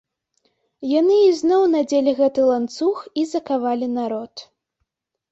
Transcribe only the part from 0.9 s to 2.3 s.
Яны ізноў надзелі